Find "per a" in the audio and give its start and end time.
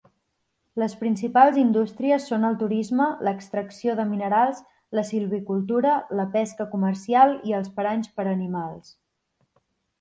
8.19-8.31